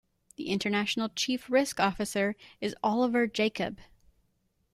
The 0.35 0.47
international 0.47 1.09
Chief 1.09 1.47
Risk 1.47 1.79
Officer 1.79 2.35
is 2.59 2.75
Oliver 2.81 3.27
Jakob. 3.27 3.77